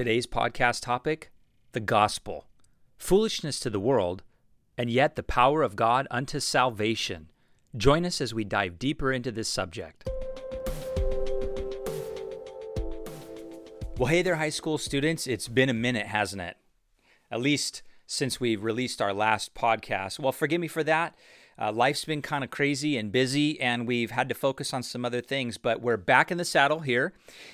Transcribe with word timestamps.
Today's 0.00 0.26
podcast 0.26 0.80
topic 0.80 1.30
the 1.72 1.78
gospel. 1.78 2.46
Foolishness 2.96 3.60
to 3.60 3.68
the 3.68 3.78
world, 3.78 4.22
and 4.78 4.88
yet 4.88 5.14
the 5.14 5.22
power 5.22 5.62
of 5.62 5.76
God 5.76 6.08
unto 6.10 6.40
salvation. 6.40 7.28
Join 7.76 8.06
us 8.06 8.22
as 8.22 8.32
we 8.32 8.42
dive 8.42 8.78
deeper 8.78 9.12
into 9.12 9.30
this 9.30 9.50
subject. 9.50 10.08
Well, 13.98 14.06
hey 14.06 14.22
there, 14.22 14.36
high 14.36 14.48
school 14.48 14.78
students. 14.78 15.26
It's 15.26 15.48
been 15.48 15.68
a 15.68 15.74
minute, 15.74 16.06
hasn't 16.06 16.40
it? 16.40 16.56
At 17.30 17.42
least 17.42 17.82
since 18.06 18.40
we 18.40 18.56
released 18.56 19.02
our 19.02 19.12
last 19.12 19.52
podcast. 19.52 20.18
Well, 20.18 20.32
forgive 20.32 20.62
me 20.62 20.68
for 20.68 20.82
that. 20.84 21.14
Uh, 21.60 21.70
life's 21.70 22.06
been 22.06 22.22
kind 22.22 22.42
of 22.42 22.50
crazy 22.50 22.96
and 22.96 23.12
busy, 23.12 23.60
and 23.60 23.86
we've 23.86 24.12
had 24.12 24.28
to 24.30 24.34
focus 24.34 24.72
on 24.72 24.82
some 24.82 25.04
other 25.04 25.20
things. 25.20 25.58
But 25.58 25.82
we're 25.82 25.98
back 25.98 26.30
in 26.30 26.38
the 26.38 26.44
saddle 26.44 26.80
here, 26.80 27.12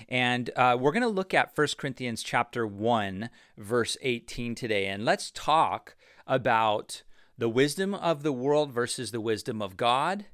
and 0.09 0.49
uh, 0.55 0.77
we're 0.79 0.93
going 0.93 1.03
to 1.03 1.09
look 1.09 1.35
at 1.35 1.51
1 1.57 1.69
Corinthians 1.77 2.23
chapter 2.23 2.67
1, 2.67 3.31
verse 3.59 3.97
18 4.03 4.55
today. 4.55 4.87
And 4.87 5.05
let's 5.05 5.33
talk 5.33 5.97
about 6.27 7.03
the 7.37 7.49
wisdom 7.49 7.95
of 7.95 8.23
the 8.23 8.33
world 8.33 8.73
versus 8.73 9.11
the 9.11 9.21
wisdom 9.21 9.61
of 9.61 9.77
God, 9.77 10.27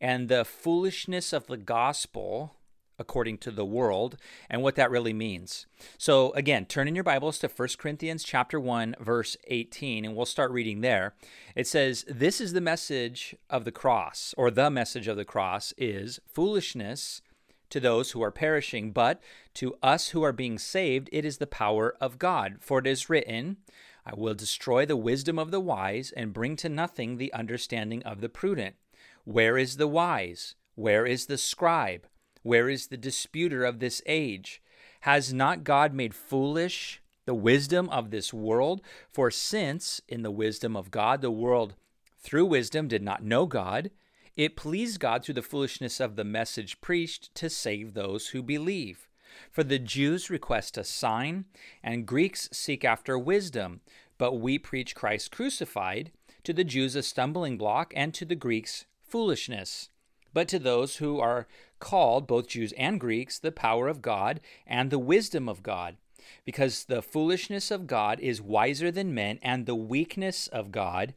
and 0.00 0.28
the 0.28 0.44
foolishness 0.44 1.32
of 1.32 1.46
the 1.46 1.56
gospel 1.56 2.56
according 3.00 3.38
to 3.38 3.50
the 3.50 3.64
world 3.64 4.16
and 4.48 4.62
what 4.62 4.76
that 4.76 4.90
really 4.90 5.12
means. 5.12 5.66
So 5.98 6.30
again, 6.34 6.66
turn 6.66 6.86
in 6.86 6.94
your 6.94 7.02
Bibles 7.02 7.38
to 7.38 7.48
1 7.48 7.68
Corinthians 7.78 8.22
chapter 8.22 8.60
1 8.60 8.94
verse 9.00 9.36
18 9.48 10.04
and 10.04 10.14
we'll 10.14 10.26
start 10.26 10.52
reading 10.52 10.82
there. 10.82 11.14
It 11.56 11.66
says, 11.66 12.04
"This 12.06 12.40
is 12.40 12.52
the 12.52 12.60
message 12.60 13.34
of 13.48 13.64
the 13.64 13.72
cross 13.72 14.34
or 14.36 14.50
the 14.50 14.70
message 14.70 15.08
of 15.08 15.16
the 15.16 15.24
cross 15.24 15.72
is 15.76 16.20
foolishness 16.26 17.22
to 17.70 17.80
those 17.80 18.10
who 18.10 18.22
are 18.22 18.30
perishing, 18.30 18.92
but 18.92 19.22
to 19.54 19.76
us 19.82 20.08
who 20.08 20.22
are 20.22 20.32
being 20.32 20.58
saved 20.58 21.08
it 21.12 21.24
is 21.24 21.38
the 21.38 21.46
power 21.46 21.96
of 22.00 22.18
God. 22.18 22.58
For 22.60 22.80
it 22.80 22.86
is 22.86 23.08
written, 23.08 23.56
I 24.04 24.14
will 24.14 24.34
destroy 24.34 24.84
the 24.84 24.96
wisdom 24.96 25.38
of 25.38 25.50
the 25.50 25.60
wise 25.60 26.12
and 26.12 26.32
bring 26.32 26.56
to 26.56 26.68
nothing 26.68 27.16
the 27.16 27.32
understanding 27.32 28.02
of 28.02 28.20
the 28.20 28.28
prudent. 28.28 28.76
Where 29.24 29.56
is 29.56 29.76
the 29.76 29.88
wise? 29.88 30.54
Where 30.74 31.06
is 31.06 31.26
the 31.26 31.38
scribe? 31.38 32.06
Where 32.42 32.68
is 32.68 32.86
the 32.86 32.96
disputer 32.96 33.64
of 33.64 33.78
this 33.78 34.02
age? 34.06 34.62
Has 35.00 35.32
not 35.32 35.64
God 35.64 35.92
made 35.92 36.14
foolish 36.14 37.02
the 37.26 37.34
wisdom 37.34 37.88
of 37.90 38.10
this 38.10 38.32
world? 38.32 38.80
For 39.10 39.30
since, 39.30 40.00
in 40.08 40.22
the 40.22 40.30
wisdom 40.30 40.76
of 40.76 40.90
God, 40.90 41.20
the 41.20 41.30
world 41.30 41.74
through 42.18 42.46
wisdom 42.46 42.88
did 42.88 43.02
not 43.02 43.22
know 43.22 43.46
God, 43.46 43.90
it 44.36 44.56
pleased 44.56 45.00
God 45.00 45.24
through 45.24 45.34
the 45.34 45.42
foolishness 45.42 46.00
of 46.00 46.16
the 46.16 46.24
message 46.24 46.80
preached 46.80 47.34
to 47.34 47.50
save 47.50 47.92
those 47.92 48.28
who 48.28 48.42
believe. 48.42 49.08
For 49.50 49.62
the 49.62 49.78
Jews 49.78 50.30
request 50.30 50.78
a 50.78 50.84
sign, 50.84 51.44
and 51.82 52.06
Greeks 52.06 52.48
seek 52.52 52.84
after 52.84 53.18
wisdom, 53.18 53.80
but 54.18 54.34
we 54.34 54.58
preach 54.58 54.94
Christ 54.94 55.30
crucified, 55.30 56.12
to 56.44 56.52
the 56.52 56.64
Jews 56.64 56.96
a 56.96 57.02
stumbling 57.02 57.58
block, 57.58 57.92
and 57.94 58.14
to 58.14 58.24
the 58.24 58.34
Greeks 58.34 58.86
foolishness 59.02 59.90
but 60.32 60.48
to 60.48 60.58
those 60.58 60.96
who 60.96 61.18
are 61.20 61.46
called, 61.78 62.26
both 62.26 62.48
Jews 62.48 62.72
and 62.76 63.00
Greeks, 63.00 63.38
the 63.38 63.52
power 63.52 63.88
of 63.88 64.02
God 64.02 64.40
and 64.66 64.90
the 64.90 64.98
wisdom 64.98 65.48
of 65.48 65.62
God. 65.62 65.96
Because 66.44 66.84
the 66.84 67.02
foolishness 67.02 67.70
of 67.70 67.86
God 67.86 68.20
is 68.20 68.40
wiser 68.40 68.90
than 68.90 69.14
men, 69.14 69.38
and 69.42 69.66
the 69.66 69.74
weakness 69.74 70.46
of 70.46 70.70
God 70.70 71.14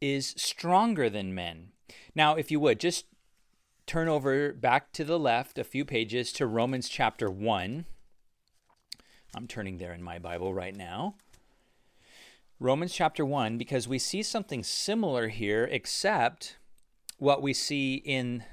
is 0.00 0.34
stronger 0.36 1.08
than 1.08 1.34
men. 1.34 1.68
Now, 2.14 2.34
if 2.34 2.50
you 2.50 2.60
would, 2.60 2.80
just 2.80 3.06
turn 3.86 4.08
over 4.08 4.52
back 4.52 4.92
to 4.92 5.04
the 5.04 5.18
left 5.18 5.58
a 5.58 5.64
few 5.64 5.84
pages 5.84 6.32
to 6.34 6.46
Romans 6.46 6.88
chapter 6.88 7.30
1. 7.30 7.86
I'm 9.34 9.46
turning 9.46 9.78
there 9.78 9.92
in 9.92 10.02
my 10.02 10.18
Bible 10.18 10.52
right 10.52 10.76
now. 10.76 11.14
Romans 12.58 12.92
chapter 12.92 13.24
1, 13.24 13.56
because 13.56 13.88
we 13.88 13.98
see 13.98 14.22
something 14.22 14.62
similar 14.62 15.28
here, 15.28 15.66
except 15.70 16.58
what 17.20 17.42
we 17.42 17.52
see 17.52 17.94
in 17.94 18.44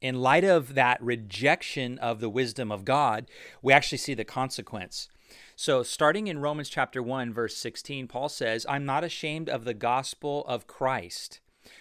in 0.00 0.20
light 0.20 0.44
of 0.44 0.74
that 0.74 1.02
rejection 1.02 1.98
of 1.98 2.20
the 2.20 2.28
wisdom 2.28 2.70
of 2.70 2.84
God, 2.84 3.26
we 3.62 3.72
actually 3.72 3.98
see 3.98 4.14
the 4.14 4.24
consequence. 4.24 5.08
So, 5.56 5.82
starting 5.82 6.26
in 6.26 6.38
Romans 6.38 6.68
chapter 6.68 7.02
1, 7.02 7.32
verse 7.32 7.56
16, 7.56 8.06
Paul 8.08 8.28
says, 8.28 8.66
I'm 8.68 8.84
not 8.84 9.04
ashamed 9.04 9.48
of 9.48 9.64
the 9.64 9.74
gospel 9.74 10.44
of 10.46 10.66
Christ, 10.66 11.40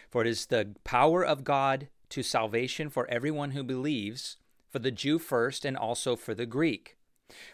for 0.09 0.21
it 0.21 0.27
is 0.27 0.45
the 0.45 0.75
power 0.83 1.25
of 1.25 1.43
God 1.43 1.89
to 2.09 2.23
salvation 2.23 2.89
for 2.89 3.05
everyone 3.09 3.51
who 3.51 3.63
believes, 3.63 4.37
for 4.69 4.79
the 4.79 4.91
Jew 4.91 5.19
first 5.19 5.65
and 5.65 5.75
also 5.75 6.15
for 6.15 6.33
the 6.33 6.45
Greek. 6.45 6.97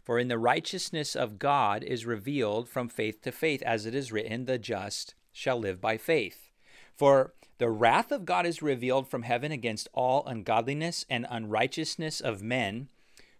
For 0.04 0.20
in 0.20 0.28
the 0.28 0.38
righteousness 0.38 1.16
of 1.16 1.40
God 1.40 1.84
is 1.84 2.06
revealed 2.06 2.70
from 2.70 2.88
faith 2.88 3.22
to 3.24 3.32
faith, 3.32 3.62
as 3.64 3.86
it 3.86 3.96
is 3.96 4.12
written, 4.12 4.46
the 4.46 4.60
just 4.60 5.16
shall 5.32 5.58
live 5.58 5.82
by 5.82 5.98
faith. 5.98 6.52
For 6.96 7.34
the 7.62 7.70
wrath 7.70 8.12
of 8.12 8.26
God 8.26 8.48
is 8.48 8.64
revealed 8.64 9.08
from 9.08 9.22
heaven 9.22 9.52
against 9.52 9.88
all 9.94 10.26
ungodliness 10.26 11.06
and 11.12 11.28
unrighteousness 11.30 12.20
of 12.20 12.42
men 12.42 12.90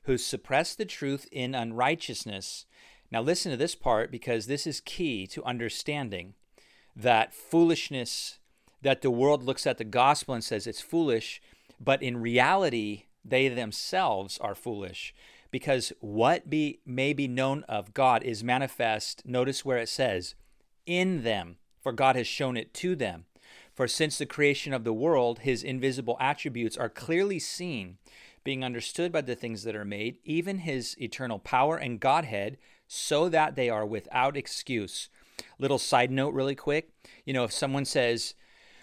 who 0.04 0.16
suppress 0.16 0.76
the 0.76 0.86
truth 0.86 1.28
in 1.32 1.56
unrighteousness. 1.56 2.68
Now, 3.10 3.24
listen 3.24 3.50
to 3.50 3.58
this 3.58 3.74
part 3.74 4.12
because 4.12 4.46
this 4.46 4.68
is 4.68 4.80
key 4.80 5.26
to 5.26 5.44
understanding 5.44 6.36
that 6.96 7.34
foolishness, 7.34 8.38
that 8.84 9.02
the 9.02 9.10
world 9.10 9.42
looks 9.42 9.66
at 9.66 9.80
the 9.80 9.84
gospel 9.84 10.36
and 10.36 10.44
says 10.44 10.68
it's 10.68 10.82
foolish, 10.82 11.42
but 11.80 12.04
in 12.04 12.22
reality, 12.22 13.06
they 13.26 13.48
themselves 13.48 14.38
are 14.38 14.54
foolish 14.54 15.16
because 15.50 15.92
what 16.00 16.48
be, 16.48 16.80
may 16.86 17.12
be 17.12 17.28
known 17.28 17.64
of 17.64 17.96
God 17.96 18.22
is 18.22 18.44
manifest. 18.44 19.26
Notice 19.26 19.66
where 19.66 19.80
it 19.80 19.90
says, 19.90 20.36
in 20.86 21.24
them, 21.24 21.56
for 21.82 21.92
God 21.92 22.16
has 22.16 22.28
shown 22.28 22.56
it 22.56 22.72
to 22.76 22.96
them. 22.96 23.26
For 23.82 23.88
since 23.88 24.20
the 24.20 24.28
creation 24.28 24.74
of 24.74 24.84
the 24.84 24.94
world, 24.94 25.40
his 25.40 25.64
invisible 25.64 26.16
attributes 26.20 26.78
are 26.78 26.88
clearly 26.88 27.40
seen, 27.40 27.98
being 28.44 28.64
understood 28.64 29.12
by 29.12 29.22
the 29.22 29.34
things 29.34 29.64
that 29.64 29.76
are 29.76 29.84
made, 29.84 30.20
even 30.24 30.60
his 30.60 30.96
eternal 31.02 31.40
power 31.40 31.78
and 31.78 32.00
Godhead, 32.00 32.60
so 32.88 33.28
that 33.30 33.56
they 33.56 33.72
are 33.72 33.84
without 33.84 34.38
excuse. 34.38 35.10
Little 35.58 35.80
side 35.80 36.12
note, 36.12 36.36
really 36.36 36.54
quick. 36.54 36.92
You 37.26 37.34
know, 37.34 37.44
if 37.44 37.52
someone 37.52 37.86
says, 37.86 38.36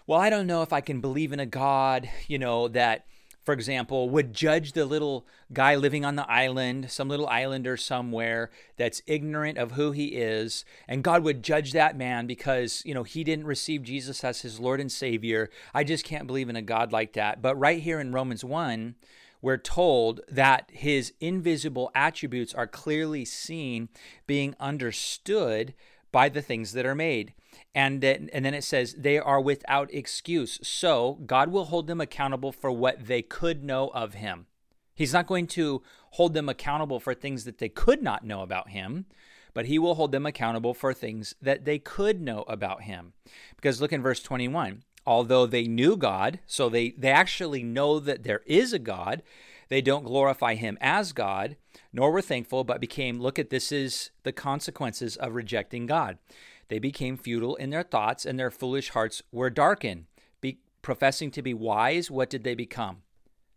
Well, 0.09 0.19
I 0.19 0.31
don't 0.31 0.48
know 0.48 0.62
if 0.62 0.72
I 0.72 0.81
can 0.81 1.00
believe 1.00 1.32
in 1.32 1.38
a 1.38 1.47
God, 1.47 2.10
you 2.26 2.41
know, 2.41 2.66
that 2.66 3.06
for 3.48 3.54
example, 3.54 4.10
would 4.10 4.34
judge 4.34 4.72
the 4.72 4.84
little 4.84 5.26
guy 5.54 5.75
living 5.75 6.04
on 6.04 6.16
the 6.16 6.31
island, 6.31 6.91
some 6.91 7.09
little 7.09 7.26
islander 7.28 7.78
somewhere 7.78 8.50
that's 8.76 9.00
ignorant 9.06 9.56
of 9.56 9.72
who 9.72 9.91
he 9.91 10.09
is, 10.09 10.66
and 10.86 11.03
God 11.03 11.25
would 11.25 11.42
judge 11.42 11.72
that 11.72 11.97
man 11.97 12.26
because, 12.26 12.82
you 12.84 12.92
know, 12.92 13.04
he 13.04 13.25
didn't 13.25 13.47
receive 13.47 13.84
Jesus 13.84 14.22
as 14.22 14.42
his 14.42 14.60
Lord 14.60 14.81
and 14.81 14.92
Savior. 14.92 15.48
I 15.72 15.82
just 15.82 16.04
can't 16.04 16.26
believe 16.26 16.50
in 16.50 16.56
a 16.56 16.60
God 16.60 16.92
like 16.92 17.14
that. 17.14 17.41
But 17.41 17.59
right 17.59 17.81
here 17.81 18.00
in 18.00 18.12
Romans 18.12 18.44
1, 18.44 18.97
we're 19.41 19.56
told 19.56 20.20
that 20.28 20.70
his 20.70 21.15
invisible 21.19 21.91
attributes 21.94 22.53
are 22.53 22.66
clearly 22.66 23.25
seen, 23.25 23.88
being 24.26 24.56
understood 24.60 25.72
by 26.12 26.28
the 26.28 26.42
things 26.42 26.72
that 26.72 26.84
are 26.84 26.94
made. 26.94 27.32
And 27.75 28.01
then, 28.01 28.31
and 28.33 28.45
then 28.45 28.55
it 28.55 28.65
says 28.65 28.95
they 28.95 29.19
are 29.19 29.41
without 29.41 29.93
excuse. 29.93 30.59
So 30.62 31.19
God 31.27 31.51
will 31.51 31.67
hold 31.67 31.87
them 31.87 32.01
accountable 32.01 32.53
for 32.53 32.73
what 32.73 33.06
they 33.06 33.23
could 33.23 33.62
know 33.62 33.89
of 33.89 34.15
him. 34.15 34.47
He's 34.95 35.12
not 35.12 35.29
going 35.29 35.47
to 35.49 35.83
hold 36.12 36.34
them 36.34 36.49
accountable 36.49 36.99
for 36.99 37.15
things 37.15 37.45
that 37.45 37.59
they 37.59 37.69
could 37.69 38.03
not 38.03 38.25
know 38.25 38.43
about 38.43 38.71
him, 38.71 39.07
but 39.55 39.67
he 39.67 39.78
will 39.78 39.95
hold 39.95 40.11
them 40.11 40.27
accountable 40.27 40.75
for 40.75 40.93
things 40.93 41.34
that 41.41 41.65
they 41.65 41.78
could 41.78 42.21
know 42.21 42.45
about 42.49 42.83
him. 42.83 43.12
Because 43.55 43.81
look 43.81 43.93
in 43.93 44.03
verse 44.03 44.21
21. 44.21 44.83
Although 45.07 45.47
they 45.47 45.67
knew 45.67 45.97
God, 45.97 46.41
so 46.47 46.69
they, 46.69 46.91
they 46.91 47.11
actually 47.11 47.62
know 47.62 47.99
that 48.01 48.25
there 48.25 48.43
is 48.45 48.73
a 48.73 48.78
God, 48.78 49.23
they 49.69 49.81
don't 49.81 50.05
glorify 50.05 50.55
him 50.55 50.77
as 50.81 51.12
God, 51.12 51.57
nor 51.93 52.11
were 52.11 52.21
thankful, 52.21 52.65
but 52.65 52.81
became, 52.81 53.21
look 53.21 53.39
at 53.39 53.51
this 53.51 53.71
is 53.71 54.11
the 54.23 54.33
consequences 54.33 55.16
of 55.16 55.34
rejecting 55.34 55.87
God. 55.87 56.19
They 56.68 56.78
became 56.78 57.16
futile 57.16 57.56
in 57.56 57.70
their 57.70 57.82
thoughts, 57.82 58.26
and 58.26 58.38
their 58.38 58.50
foolish 58.50 58.91
hearts 58.91 59.22
were 59.32 59.50
darkened. 59.50 60.06
Be, 60.41 60.59
professing 60.82 61.30
to 61.32 61.42
be 61.42 61.54
wise, 61.54 62.10
what 62.10 62.30
did 62.30 62.44
they 62.44 62.54
become? 62.54 63.03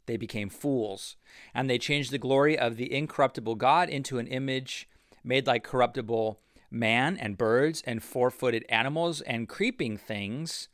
They 0.05 0.17
became 0.17 0.49
fools. 0.49 1.17
And 1.53 1.69
they 1.69 1.77
changed 1.77 2.11
the 2.11 2.17
glory 2.17 2.57
of 2.57 2.77
the 2.77 2.93
incorruptible 2.93 3.55
God 3.55 3.89
into 3.89 4.17
an 4.17 4.27
image 4.27 4.89
made 5.23 5.47
like 5.47 5.63
corruptible 5.63 6.39
man 6.71 7.17
and 7.17 7.37
birds 7.37 7.83
and 7.85 8.01
four 8.01 8.31
footed 8.31 8.65
animals 8.69 9.21
and 9.21 9.47
creeping 9.47 9.97
things. 9.97 10.69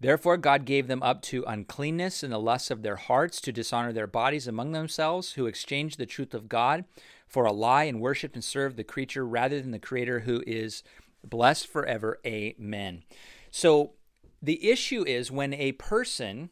Therefore, 0.00 0.36
God 0.36 0.64
gave 0.64 0.86
them 0.86 1.02
up 1.02 1.22
to 1.22 1.44
uncleanness 1.46 2.22
and 2.22 2.32
the 2.32 2.38
lusts 2.38 2.70
of 2.70 2.82
their 2.82 2.96
hearts 2.96 3.40
to 3.40 3.52
dishonor 3.52 3.92
their 3.92 4.06
bodies 4.06 4.46
among 4.46 4.72
themselves, 4.72 5.32
who 5.32 5.46
exchanged 5.46 5.98
the 5.98 6.06
truth 6.06 6.34
of 6.34 6.48
God 6.48 6.84
for 7.26 7.44
a 7.44 7.52
lie 7.52 7.84
and 7.84 8.00
worshiped 8.00 8.34
and 8.34 8.44
served 8.44 8.76
the 8.76 8.84
creature 8.84 9.26
rather 9.26 9.60
than 9.60 9.72
the 9.72 9.78
Creator 9.78 10.20
who 10.20 10.42
is 10.46 10.82
blessed 11.24 11.66
forever. 11.66 12.18
Amen. 12.26 13.04
So 13.50 13.92
the 14.40 14.70
issue 14.70 15.04
is 15.06 15.30
when 15.30 15.52
a 15.54 15.72
person 15.72 16.50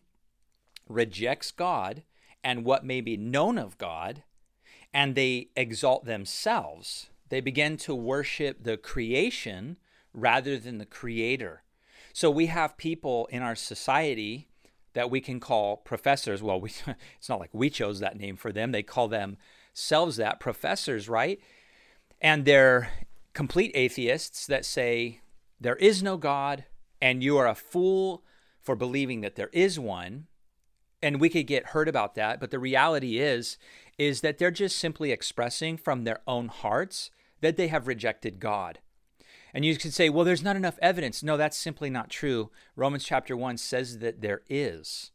rejects 0.89 1.51
God 1.51 2.03
and 2.43 2.65
what 2.65 2.85
may 2.85 3.01
be 3.01 3.17
known 3.17 3.59
of 3.59 3.79
God, 3.79 4.23
and 4.95 5.15
they 5.15 5.49
exalt 5.57 6.05
themselves, 6.05 7.11
they 7.29 7.41
begin 7.41 7.77
to 7.79 7.95
worship 7.95 8.63
the 8.63 8.77
creation 8.77 9.77
rather 10.15 10.59
than 10.59 10.79
the 10.79 10.87
creator. 10.87 11.63
So 12.13 12.31
we 12.31 12.47
have 12.47 12.79
people 12.79 13.27
in 13.27 13.43
our 13.43 13.55
society 13.55 14.49
that 14.95 15.11
we 15.11 15.21
can 15.21 15.41
call 15.41 15.77
professors. 15.77 16.43
Well, 16.43 16.61
we, 16.61 16.71
it's 17.19 17.29
not 17.29 17.41
like 17.41 17.51
we 17.53 17.69
chose 17.69 18.01
that 18.01 18.17
name 18.17 18.37
for 18.37 18.53
them. 18.53 18.73
They 18.73 18.83
call 18.83 19.09
themselves 19.09 20.17
that 20.17 20.41
professors, 20.41 21.09
right? 21.09 21.39
And 22.21 22.47
they're 22.47 22.91
complete 23.37 23.71
atheists 23.75 24.47
that 24.47 24.65
say 24.65 25.21
there 25.61 25.77
is 25.77 26.03
no 26.03 26.17
God 26.17 26.65
and 27.03 27.23
you 27.23 27.37
are 27.37 27.47
a 27.47 27.55
fool 27.55 28.25
for 28.63 28.75
believing 28.75 29.21
that 29.21 29.37
there 29.37 29.51
is 29.53 29.79
one. 29.79 30.27
And 31.03 31.21
we 31.21 31.29
could 31.29 31.47
get 31.47 31.67
hurt 31.67 31.87
about 31.87 32.15
that, 32.15 32.41
but 32.41 32.51
the 32.51 32.59
reality 32.59 33.19
is 33.19 33.59
is 33.99 34.23
that 34.23 34.39
they're 34.39 34.51
just 34.51 34.79
simply 34.79 35.13
expressing 35.13 35.77
from 35.77 36.05
their 36.05 36.21
own 36.27 36.49
hearts 36.49 37.11
that 37.43 37.59
they 37.59 37.69
have 37.69 37.87
rejected 37.87 38.41
God. 38.41 38.79
And 39.53 39.67
you 39.67 39.77
could 39.77 39.93
say, 39.93 40.09
well, 40.09 40.25
there's 40.25 40.43
not 40.43 40.57
enough 40.57 40.79
evidence. 40.81 41.23
No, 41.23 41.37
that's 41.37 41.59
simply 41.59 41.91
not 41.91 42.09
true. 42.09 42.51
Romans 42.75 43.05
chapter 43.05 43.37
1 43.37 43.59
says 43.59 43.99
that 43.99 44.23
there 44.23 44.41
is. 44.49 45.11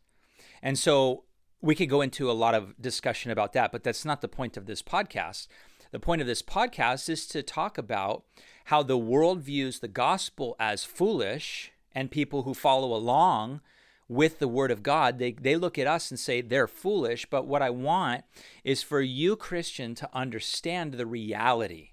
And 0.61 0.77
so 0.77 1.23
we 1.59 1.73
could 1.73 1.89
go 1.89 2.01
into 2.01 2.29
a 2.29 2.33
lot 2.33 2.53
of 2.53 2.79
discussion 2.79 3.31
about 3.31 3.53
that, 3.53 3.71
but 3.71 3.83
that's 3.83 4.05
not 4.05 4.21
the 4.21 4.27
point 4.27 4.57
of 4.57 4.67
this 4.67 4.83
podcast. 4.83 5.47
The 5.91 5.99
point 5.99 6.21
of 6.21 6.27
this 6.27 6.41
podcast 6.41 7.09
is 7.09 7.27
to 7.27 7.43
talk 7.43 7.77
about 7.77 8.23
how 8.65 8.81
the 8.81 8.97
world 8.97 9.41
views 9.41 9.79
the 9.79 9.89
gospel 9.89 10.55
as 10.57 10.85
foolish 10.85 11.71
and 11.93 12.09
people 12.09 12.43
who 12.43 12.53
follow 12.53 12.95
along 12.95 13.59
with 14.07 14.39
the 14.39 14.47
word 14.47 14.71
of 14.71 14.83
God, 14.83 15.19
they, 15.19 15.31
they 15.33 15.55
look 15.55 15.77
at 15.77 15.87
us 15.87 16.09
and 16.09 16.19
say 16.19 16.41
they're 16.41 16.67
foolish. 16.67 17.25
But 17.29 17.45
what 17.45 17.61
I 17.61 17.69
want 17.69 18.23
is 18.63 18.83
for 18.83 19.01
you, 19.01 19.35
Christian, 19.35 19.95
to 19.95 20.09
understand 20.13 20.93
the 20.93 21.05
reality 21.05 21.89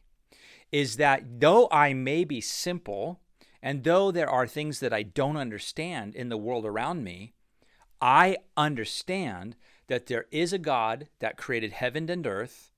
is 0.71 0.97
that 0.97 1.41
though 1.41 1.69
I 1.71 1.95
may 1.95 2.25
be 2.25 2.41
simple, 2.41 3.21
and 3.63 3.85
though 3.85 4.11
there 4.11 4.29
are 4.29 4.47
things 4.47 4.81
that 4.81 4.93
I 4.93 5.03
don't 5.03 5.37
understand 5.37 6.15
in 6.15 6.29
the 6.29 6.37
world 6.37 6.67
around 6.67 7.03
me, 7.03 7.35
I 8.01 8.37
understand 8.57 9.57
that 9.89 10.07
there 10.07 10.27
is 10.31 10.53
a 10.53 10.59
God 10.59 11.09
that 11.21 11.37
created 11.37 11.73
heaven 11.73 12.09
and 12.11 12.27
earth, 12.27 12.71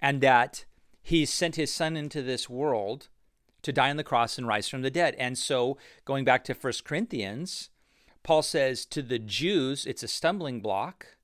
and 0.00 0.20
that 0.20 0.64
he 1.02 1.24
sent 1.24 1.56
his 1.56 1.72
son 1.72 1.96
into 1.96 2.22
this 2.22 2.48
world 2.48 3.08
to 3.62 3.72
die 3.72 3.90
on 3.90 3.96
the 3.96 4.04
cross 4.04 4.38
and 4.38 4.46
rise 4.46 4.68
from 4.68 4.82
the 4.82 4.90
dead. 4.90 5.14
And 5.18 5.36
so, 5.36 5.76
going 6.04 6.24
back 6.24 6.44
to 6.44 6.54
1 6.54 6.72
Corinthians, 6.84 7.70
Paul 8.22 8.42
says 8.42 8.84
to 8.86 9.02
the 9.02 9.18
Jews, 9.18 9.86
it's 9.86 10.02
a 10.02 10.08
stumbling 10.08 10.60
block, 10.60 11.16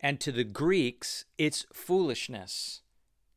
and 0.00 0.20
to 0.20 0.32
the 0.32 0.44
Greeks, 0.44 1.24
it's 1.38 1.66
foolishness. 1.72 2.82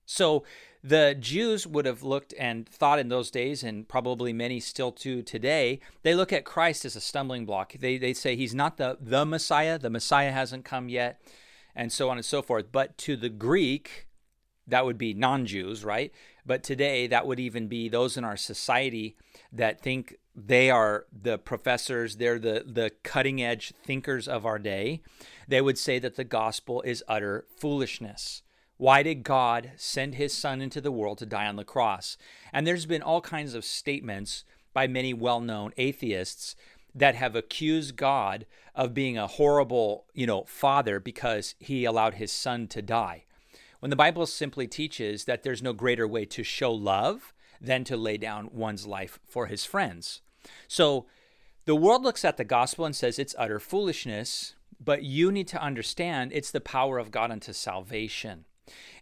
So, 0.06 0.44
the 0.84 1.16
Jews 1.20 1.68
would 1.68 1.86
have 1.86 2.04
looked 2.04 2.34
and 2.40 2.68
thought 2.68 3.00
in 3.00 3.10
those 3.10 3.30
days, 3.30 3.64
and 3.64 3.88
probably 3.88 4.34
many 4.34 4.60
still 4.60 4.92
do 4.92 5.22
today, 5.22 5.80
they 6.04 6.16
look 6.16 6.32
at 6.32 6.46
Christ 6.46 6.86
as 6.86 6.96
a 6.96 7.02
stumbling 7.02 7.46
block. 7.46 7.74
They, 7.74 7.98
they 7.98 8.14
say 8.14 8.36
he's 8.36 8.56
not 8.56 8.78
the, 8.78 8.98
the 9.00 9.26
Messiah, 9.26 9.78
the 9.78 9.90
Messiah 9.90 10.32
hasn't 10.32 10.66
come 10.66 10.90
yet, 10.90 11.22
and 11.76 11.92
so 11.92 12.10
on 12.10 12.18
and 12.18 12.26
so 12.26 12.42
forth. 12.42 12.72
But 12.72 12.98
to 13.00 13.16
the 13.16 13.30
Greek, 13.30 14.07
that 14.68 14.86
would 14.86 14.98
be 14.98 15.14
non 15.14 15.46
Jews, 15.46 15.84
right? 15.84 16.12
But 16.46 16.64
today, 16.64 17.08
that 17.08 17.28
would 17.28 17.40
even 17.40 17.68
be 17.68 17.90
those 17.90 18.18
in 18.18 18.24
our 18.24 18.38
society 18.38 19.16
that 19.52 19.82
think 19.82 20.16
they 20.36 20.70
are 20.70 21.06
the 21.12 21.38
professors, 21.38 22.18
they're 22.18 22.40
the, 22.40 22.64
the 22.66 22.92
cutting 23.04 23.42
edge 23.42 23.74
thinkers 23.84 24.28
of 24.28 24.46
our 24.46 24.60
day. 24.60 25.02
They 25.48 25.62
would 25.62 25.78
say 25.78 26.00
that 26.00 26.16
the 26.16 26.24
gospel 26.24 26.82
is 26.84 27.04
utter 27.08 27.46
foolishness. 27.58 28.44
Why 28.78 29.02
did 29.02 29.24
God 29.24 29.72
send 29.76 30.16
his 30.16 30.34
son 30.34 30.62
into 30.62 30.80
the 30.80 30.92
world 30.92 31.18
to 31.18 31.26
die 31.26 31.48
on 31.48 31.56
the 31.56 31.64
cross? 31.64 32.18
And 32.54 32.68
there's 32.68 32.86
been 32.86 33.02
all 33.02 33.22
kinds 33.22 33.56
of 33.56 33.66
statements 33.66 34.44
by 34.74 34.86
many 34.86 35.14
well 35.14 35.42
known 35.42 35.74
atheists 35.78 36.56
that 36.94 37.16
have 37.16 37.36
accused 37.36 37.96
God 37.96 38.46
of 38.76 38.94
being 38.94 39.18
a 39.18 39.28
horrible, 39.28 40.06
you 40.14 40.28
know, 40.28 40.44
father 40.44 41.00
because 41.00 41.56
he 41.58 41.86
allowed 41.86 42.16
his 42.16 42.32
son 42.32 42.68
to 42.68 42.82
die. 42.84 43.24
When 43.80 43.90
the 43.90 43.96
Bible 43.96 44.26
simply 44.26 44.68
teaches 44.68 45.26
that 45.26 45.44
there's 45.44 45.62
no 45.62 45.74
greater 45.74 46.08
way 46.08 46.26
to 46.26 46.44
show 46.44 46.72
love 46.72 47.34
than 47.62 47.84
to 47.86 47.98
lay 47.98 48.18
down 48.18 48.50
one's 48.52 48.88
life 48.88 49.20
for 49.28 49.48
his 49.48 49.66
friends. 49.66 50.22
So 50.68 51.06
the 51.66 51.76
world 51.76 52.04
looks 52.04 52.26
at 52.26 52.38
the 52.38 52.44
gospel 52.44 52.86
and 52.86 52.96
says 52.96 53.20
it's 53.20 53.36
utter 53.38 53.60
foolishness, 53.60 54.56
but 54.84 55.04
you 55.04 55.32
need 55.32 55.48
to 55.50 55.62
understand 55.62 56.32
it's 56.34 56.52
the 56.52 56.62
power 56.62 56.98
of 56.98 57.12
God 57.12 57.32
unto 57.32 57.54
salvation. 57.54 58.46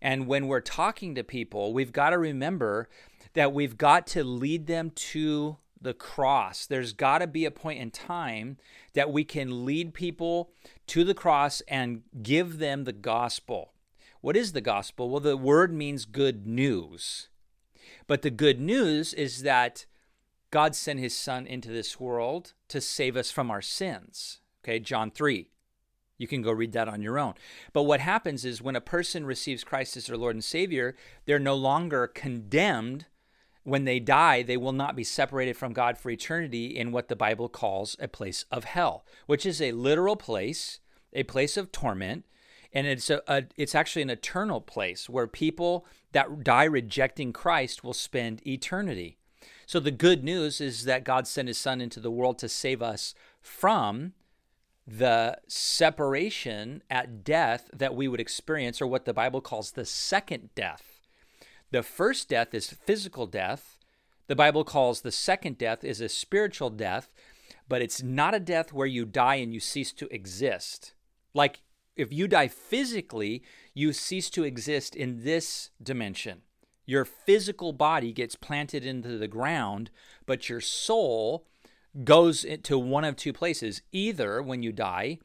And 0.01 0.27
when 0.27 0.47
we're 0.47 0.61
talking 0.61 1.15
to 1.15 1.23
people, 1.23 1.73
we've 1.73 1.93
got 1.93 2.11
to 2.11 2.17
remember 2.17 2.89
that 3.33 3.53
we've 3.53 3.77
got 3.77 4.07
to 4.07 4.23
lead 4.23 4.67
them 4.67 4.91
to 4.91 5.57
the 5.79 5.93
cross. 5.93 6.65
There's 6.65 6.93
got 6.93 7.19
to 7.19 7.27
be 7.27 7.45
a 7.45 7.51
point 7.51 7.79
in 7.79 7.91
time 7.91 8.57
that 8.93 9.11
we 9.11 9.23
can 9.23 9.65
lead 9.65 9.93
people 9.93 10.49
to 10.87 11.03
the 11.03 11.13
cross 11.13 11.61
and 11.67 12.01
give 12.23 12.57
them 12.57 12.83
the 12.83 12.93
gospel. 12.93 13.71
What 14.25 14.35
is 14.35 14.53
the 14.53 14.59
gospel? 14.61 15.11
Well, 15.11 15.19
the 15.19 15.37
word 15.37 15.71
means 15.71 16.05
good 16.05 16.47
news. 16.47 17.29
But 18.07 18.23
the 18.23 18.31
good 18.31 18.59
news 18.59 19.13
is 19.13 19.43
that 19.43 19.85
God 20.49 20.73
sent 20.73 20.99
his 20.99 21.15
son 21.15 21.45
into 21.45 21.69
this 21.69 21.99
world 21.99 22.53
to 22.69 22.81
save 22.81 23.15
us 23.15 23.29
from 23.29 23.51
our 23.51 23.61
sins. 23.61 24.39
Okay, 24.63 24.79
John 24.79 25.11
3. 25.11 25.51
You 26.17 26.25
can 26.25 26.41
go 26.41 26.51
read 26.51 26.71
that 26.71 26.87
on 26.87 27.03
your 27.03 27.19
own. 27.19 27.35
But 27.71 27.83
what 27.83 27.99
happens 27.99 28.45
is 28.45 28.63
when 28.63 28.75
a 28.75 28.81
person 28.81 29.27
receives 29.27 29.63
Christ 29.63 29.95
as 29.95 30.07
their 30.07 30.17
Lord 30.17 30.35
and 30.35 30.43
Savior, 30.43 30.95
they're 31.27 31.37
no 31.37 31.53
longer 31.53 32.07
condemned. 32.07 33.05
When 33.61 33.85
they 33.85 33.99
die, 33.99 34.41
they 34.41 34.57
will 34.57 34.73
not 34.73 34.95
be 34.95 35.03
separated 35.03 35.55
from 35.55 35.71
God 35.71 35.99
for 35.99 36.09
eternity 36.09 36.75
in 36.75 36.91
what 36.91 37.09
the 37.09 37.15
Bible 37.15 37.47
calls 37.47 37.95
a 37.99 38.07
place 38.07 38.43
of 38.49 38.63
hell, 38.63 39.05
which 39.27 39.45
is 39.45 39.61
a 39.61 39.73
literal 39.73 40.15
place, 40.15 40.79
a 41.13 41.21
place 41.21 41.57
of 41.57 41.71
torment, 41.71 42.25
and 42.75 42.85
it's 42.85 43.09
a, 43.09 43.21
a 43.27 43.43
it's 43.55 43.73
actually 43.73 44.01
an 44.01 44.09
eternal 44.09 44.59
place 44.59 45.09
where 45.09 45.25
people 45.25 45.87
that 46.11 46.43
die 46.43 46.65
rejecting 46.65 47.31
Christ 47.31 47.83
will 47.83 47.93
spend 47.93 48.45
eternity. 48.45 49.17
So 49.65 49.79
the 49.79 49.91
good 49.91 50.23
news 50.23 50.61
is 50.61 50.83
that 50.83 51.05
God 51.05 51.25
sent 51.25 51.47
his 51.47 51.57
son 51.57 51.81
into 51.81 51.99
the 51.99 52.11
world 52.11 52.37
to 52.39 52.49
save 52.49 52.81
us 52.81 53.15
from 53.41 54.13
the 54.85 55.37
separation 55.47 56.83
at 56.89 57.23
death 57.23 57.69
that 57.73 57.95
we 57.95 58.07
would 58.07 58.19
experience, 58.19 58.81
or 58.81 58.87
what 58.87 59.05
the 59.05 59.13
Bible 59.13 59.41
calls 59.41 59.71
the 59.71 59.85
second 59.85 60.49
death. 60.53 61.01
The 61.71 61.81
first 61.81 62.29
death 62.29 62.53
is 62.53 62.69
physical 62.69 63.25
death. 63.25 63.79
The 64.27 64.35
Bible 64.35 64.63
calls 64.63 65.01
the 65.01 65.11
second 65.11 65.57
death 65.57 65.83
is 65.83 66.01
a 66.01 66.09
spiritual 66.09 66.69
death, 66.69 67.11
but 67.67 67.81
it's 67.81 68.03
not 68.03 68.35
a 68.35 68.39
death 68.39 68.73
where 68.73 68.85
you 68.85 69.05
die 69.05 69.35
and 69.35 69.53
you 69.53 69.59
cease 69.59 69.91
to 69.93 70.13
exist. 70.13 70.93
Like 71.33 71.61
if 71.95 72.11
you 72.11 72.27
die 72.27 72.47
physically, 72.47 73.43
you 73.73 73.93
cease 73.93 74.29
to 74.31 74.43
exist 74.43 74.95
in 74.95 75.23
this 75.23 75.69
dimension. 75.81 76.41
Your 76.85 77.05
physical 77.05 77.73
body 77.73 78.11
gets 78.11 78.35
planted 78.35 78.85
into 78.85 79.17
the 79.17 79.27
ground, 79.27 79.89
but 80.25 80.49
your 80.49 80.61
soul 80.61 81.47
goes 82.03 82.43
into 82.43 82.77
one 82.77 83.03
of 83.03 83.15
two 83.15 83.33
places. 83.33 83.81
Either 83.91 84.41
when 84.41 84.61
you 84.61 84.71
die, 84.71 85.19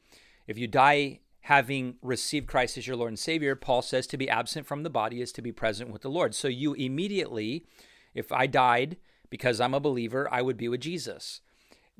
if 0.47 0.57
you 0.57 0.67
die 0.67 1.19
having 1.41 1.95
received 2.01 2.47
Christ 2.47 2.77
as 2.77 2.87
your 2.87 2.95
Lord 2.95 3.09
and 3.09 3.19
Savior, 3.19 3.55
Paul 3.55 3.81
says 3.81 4.07
to 4.07 4.17
be 4.17 4.29
absent 4.29 4.65
from 4.65 4.83
the 4.83 4.89
body 4.89 5.21
is 5.21 5.31
to 5.33 5.41
be 5.41 5.51
present 5.51 5.91
with 5.91 6.01
the 6.01 6.09
Lord. 6.09 6.33
So 6.33 6.47
you 6.47 6.73
immediately, 6.73 7.65
if 8.13 8.31
I 8.31 8.47
died 8.47 8.97
because 9.29 9.59
I'm 9.59 9.73
a 9.73 9.79
believer, 9.79 10.27
I 10.31 10.41
would 10.41 10.57
be 10.57 10.67
with 10.67 10.81
Jesus. 10.81 11.41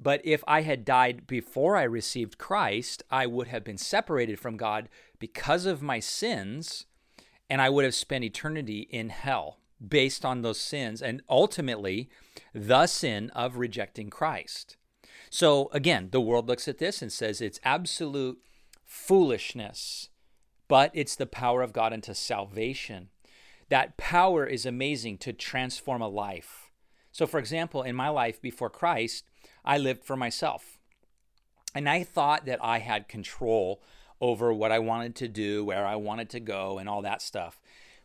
But 0.01 0.21
if 0.23 0.43
I 0.47 0.61
had 0.61 0.83
died 0.83 1.27
before 1.27 1.77
I 1.77 1.83
received 1.83 2.39
Christ, 2.39 3.03
I 3.11 3.27
would 3.27 3.47
have 3.47 3.63
been 3.63 3.77
separated 3.77 4.39
from 4.39 4.57
God 4.57 4.89
because 5.19 5.67
of 5.67 5.83
my 5.83 5.99
sins, 5.99 6.87
and 7.49 7.61
I 7.61 7.69
would 7.69 7.85
have 7.85 7.93
spent 7.93 8.23
eternity 8.23 8.87
in 8.89 9.09
hell 9.09 9.59
based 9.85 10.25
on 10.25 10.41
those 10.41 10.59
sins 10.59 11.01
and 11.01 11.21
ultimately 11.29 12.09
the 12.53 12.87
sin 12.87 13.29
of 13.31 13.57
rejecting 13.57 14.09
Christ. 14.09 14.77
So 15.29 15.69
again, 15.71 16.09
the 16.11 16.21
world 16.21 16.47
looks 16.47 16.67
at 16.67 16.79
this 16.79 17.01
and 17.01 17.11
says 17.11 17.39
it's 17.39 17.59
absolute 17.63 18.39
foolishness, 18.83 20.09
but 20.67 20.91
it's 20.93 21.15
the 21.15 21.25
power 21.25 21.61
of 21.61 21.73
God 21.73 21.93
unto 21.93 22.13
salvation. 22.13 23.09
That 23.69 23.97
power 23.97 24.45
is 24.45 24.65
amazing 24.65 25.19
to 25.19 25.33
transform 25.33 26.01
a 26.01 26.07
life. 26.07 26.71
So, 27.11 27.27
for 27.27 27.39
example, 27.39 27.83
in 27.83 27.95
my 27.95 28.09
life 28.09 28.41
before 28.41 28.69
Christ, 28.69 29.25
I 29.63 29.77
lived 29.77 30.03
for 30.03 30.15
myself. 30.15 30.77
And 31.73 31.87
I 31.87 32.03
thought 32.03 32.45
that 32.45 32.63
I 32.63 32.79
had 32.79 33.07
control 33.07 33.81
over 34.19 34.53
what 34.53 34.71
I 34.71 34.79
wanted 34.79 35.15
to 35.17 35.27
do, 35.27 35.65
where 35.65 35.85
I 35.85 35.95
wanted 35.95 36.29
to 36.31 36.39
go, 36.39 36.77
and 36.77 36.87
all 36.87 37.01
that 37.01 37.21
stuff. 37.21 37.59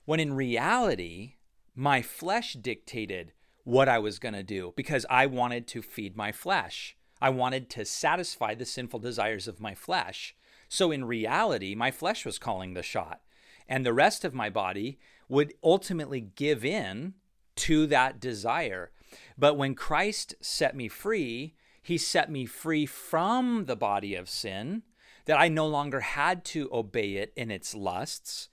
When 0.04 0.20
in 0.20 0.34
reality, 0.34 1.34
my 1.74 2.00
flesh 2.00 2.54
dictated 2.54 3.32
what 3.64 3.88
I 3.88 3.98
was 3.98 4.18
going 4.18 4.34
to 4.34 4.42
do 4.42 4.72
because 4.76 5.04
I 5.10 5.26
wanted 5.26 5.66
to 5.68 5.82
feed 5.82 6.16
my 6.16 6.32
flesh. 6.32 6.96
I 7.20 7.30
wanted 7.30 7.68
to 7.70 7.84
satisfy 7.84 8.54
the 8.54 8.64
sinful 8.64 9.00
desires 9.00 9.48
of 9.48 9.60
my 9.60 9.74
flesh. 9.74 10.34
So 10.68 10.92
in 10.92 11.04
reality, 11.04 11.74
my 11.74 11.90
flesh 11.90 12.24
was 12.24 12.38
calling 12.38 12.74
the 12.74 12.82
shot. 12.82 13.20
And 13.68 13.84
the 13.84 13.92
rest 13.92 14.24
of 14.24 14.34
my 14.34 14.48
body 14.48 14.98
would 15.28 15.54
ultimately 15.62 16.20
give 16.20 16.64
in 16.64 17.14
to 17.56 17.86
that 17.88 18.20
desire. 18.20 18.92
But 19.38 19.56
when 19.56 19.74
Christ 19.74 20.34
set 20.40 20.76
me 20.76 20.88
free, 20.88 21.54
he 21.82 21.98
set 21.98 22.30
me 22.30 22.46
free 22.46 22.86
from 22.86 23.66
the 23.66 23.76
body 23.76 24.14
of 24.14 24.28
sin, 24.28 24.82
that 25.26 25.38
I 25.38 25.48
no 25.48 25.66
longer 25.66 26.00
had 26.00 26.44
to 26.46 26.68
obey 26.72 27.14
it 27.14 27.32
in 27.36 27.50
its 27.50 27.74
lusts, 27.74 28.48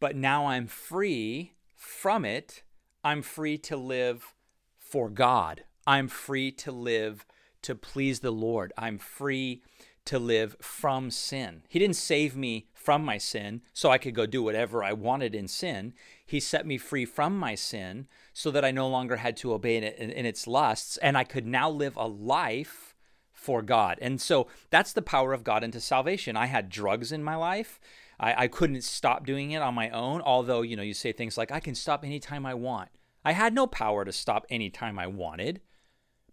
but 0.00 0.16
now 0.16 0.46
I'm 0.46 0.66
free 0.66 1.52
from 1.74 2.24
it. 2.24 2.62
I'm 3.02 3.22
free 3.22 3.58
to 3.58 3.76
live 3.76 4.34
for 4.78 5.08
God. 5.08 5.64
I'm 5.86 6.08
free 6.08 6.50
to 6.52 6.72
live 6.72 7.26
to 7.62 7.74
please 7.74 8.20
the 8.20 8.30
Lord. 8.30 8.72
I'm 8.76 8.98
free 8.98 9.62
to 10.06 10.18
live 10.18 10.56
from 10.60 11.10
sin. 11.10 11.62
He 11.68 11.78
didn't 11.78 11.96
save 11.96 12.36
me 12.36 12.68
from 12.74 13.04
my 13.04 13.18
sin 13.18 13.62
so 13.72 13.90
I 13.90 13.98
could 13.98 14.14
go 14.14 14.26
do 14.26 14.42
whatever 14.42 14.84
I 14.84 14.92
wanted 14.92 15.34
in 15.34 15.48
sin. 15.48 15.94
He 16.26 16.40
set 16.40 16.66
me 16.66 16.76
free 16.78 17.06
from 17.06 17.38
my 17.38 17.54
sin 17.54 18.06
so 18.34 18.50
that 18.50 18.64
I 18.64 18.72
no 18.72 18.88
longer 18.88 19.16
had 19.16 19.36
to 19.38 19.54
obey 19.54 19.76
it 19.76 19.96
in, 19.96 20.10
in 20.10 20.26
its 20.26 20.46
lusts 20.46 20.98
and 20.98 21.16
I 21.16 21.24
could 21.24 21.46
now 21.46 21.70
live 21.70 21.96
a 21.96 22.06
life 22.06 22.94
for 23.32 23.62
God. 23.62 23.98
And 24.02 24.20
so 24.20 24.48
that's 24.70 24.92
the 24.92 25.02
power 25.02 25.32
of 25.32 25.44
God 25.44 25.64
into 25.64 25.80
salvation. 25.80 26.36
I 26.36 26.46
had 26.46 26.68
drugs 26.68 27.12
in 27.12 27.22
my 27.22 27.36
life. 27.36 27.80
I, 28.18 28.44
I 28.44 28.48
couldn't 28.48 28.82
stop 28.82 29.24
doing 29.24 29.52
it 29.52 29.62
on 29.62 29.74
my 29.74 29.88
own, 29.90 30.20
although, 30.20 30.62
you 30.62 30.76
know, 30.76 30.82
you 30.82 30.94
say 30.94 31.12
things 31.12 31.38
like, 31.38 31.52
I 31.52 31.60
can 31.60 31.74
stop 31.74 32.04
anytime 32.04 32.44
I 32.44 32.54
want. 32.54 32.90
I 33.24 33.32
had 33.32 33.54
no 33.54 33.66
power 33.66 34.04
to 34.04 34.12
stop 34.12 34.44
anytime 34.50 34.98
I 34.98 35.06
wanted. 35.06 35.60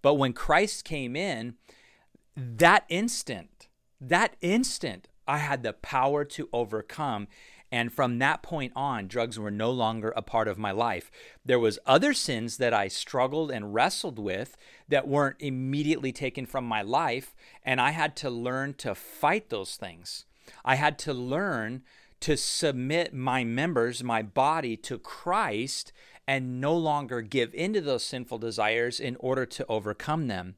But 0.01 0.15
when 0.15 0.33
Christ 0.33 0.83
came 0.83 1.15
in, 1.15 1.55
that 2.35 2.85
instant, 2.89 3.67
that 3.99 4.35
instant, 4.41 5.07
I 5.27 5.37
had 5.37 5.63
the 5.63 5.73
power 5.73 6.25
to 6.25 6.49
overcome. 6.51 7.27
And 7.71 7.93
from 7.93 8.19
that 8.19 8.43
point 8.43 8.73
on, 8.75 9.07
drugs 9.07 9.39
were 9.39 9.51
no 9.51 9.71
longer 9.71 10.13
a 10.15 10.21
part 10.21 10.47
of 10.47 10.57
my 10.57 10.71
life. 10.71 11.09
There 11.45 11.59
was 11.59 11.79
other 11.85 12.13
sins 12.13 12.57
that 12.57 12.73
I 12.73 12.87
struggled 12.89 13.49
and 13.49 13.73
wrestled 13.73 14.19
with 14.19 14.57
that 14.89 15.07
weren't 15.07 15.37
immediately 15.39 16.11
taken 16.11 16.45
from 16.45 16.65
my 16.65 16.81
life, 16.81 17.33
and 17.63 17.79
I 17.79 17.91
had 17.91 18.15
to 18.17 18.29
learn 18.29 18.73
to 18.75 18.93
fight 18.93 19.49
those 19.49 19.77
things. 19.77 20.25
I 20.65 20.75
had 20.75 20.99
to 20.99 21.13
learn 21.13 21.83
to 22.21 22.37
submit 22.37 23.13
my 23.13 23.43
members, 23.43 24.03
my 24.03 24.21
body 24.21 24.77
to 24.77 24.99
Christ 24.99 25.91
and 26.27 26.61
no 26.61 26.75
longer 26.75 27.21
give 27.21 27.53
into 27.53 27.81
those 27.81 28.03
sinful 28.03 28.37
desires 28.37 28.99
in 28.99 29.15
order 29.19 29.45
to 29.45 29.65
overcome 29.67 30.27
them. 30.27 30.55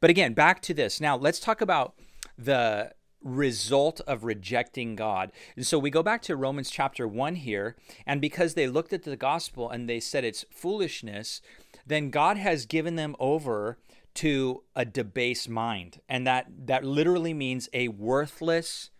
But 0.00 0.10
again, 0.10 0.32
back 0.34 0.60
to 0.62 0.74
this. 0.74 1.00
Now, 1.00 1.16
let's 1.16 1.40
talk 1.40 1.60
about 1.60 1.94
the 2.38 2.92
result 3.24 4.00
of 4.06 4.22
rejecting 4.22 4.94
God. 4.94 5.32
And 5.56 5.66
so 5.66 5.78
we 5.78 5.90
go 5.90 6.02
back 6.02 6.22
to 6.22 6.36
Romans 6.36 6.70
chapter 6.70 7.08
1 7.08 7.36
here, 7.36 7.74
and 8.06 8.20
because 8.20 8.54
they 8.54 8.68
looked 8.68 8.92
at 8.92 9.02
the 9.02 9.16
gospel 9.16 9.68
and 9.68 9.88
they 9.88 9.98
said 9.98 10.24
it's 10.24 10.44
foolishness, 10.50 11.40
then 11.86 12.10
God 12.10 12.36
has 12.36 12.66
given 12.66 12.96
them 12.96 13.16
over 13.18 13.78
to 14.14 14.62
a 14.76 14.84
debased 14.84 15.48
mind. 15.48 16.00
And 16.08 16.26
that 16.26 16.46
that 16.66 16.84
literally 16.84 17.34
means 17.34 17.68
a 17.72 17.88
worthless 17.88 18.90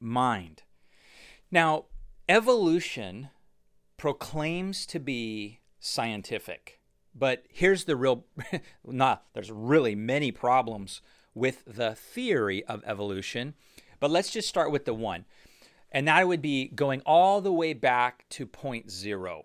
mind. 0.00 0.62
Now, 1.50 1.86
evolution 2.28 3.28
proclaims 3.96 4.86
to 4.86 5.00
be 5.00 5.60
scientific. 5.78 6.80
But 7.14 7.44
here's 7.48 7.84
the 7.84 7.96
real 7.96 8.24
not 8.84 9.24
there's 9.34 9.50
really 9.50 9.94
many 9.94 10.32
problems 10.32 11.00
with 11.36 11.62
the 11.66 11.94
theory 11.94 12.64
of 12.64 12.82
evolution. 12.86 13.54
But 14.00 14.10
let's 14.10 14.32
just 14.32 14.48
start 14.48 14.72
with 14.72 14.86
the 14.86 14.94
one. 14.94 15.26
And 15.92 16.08
that 16.08 16.26
would 16.26 16.42
be 16.42 16.68
going 16.68 17.02
all 17.04 17.40
the 17.40 17.52
way 17.52 17.74
back 17.74 18.28
to 18.30 18.46
point 18.46 18.90
zero. 18.90 19.44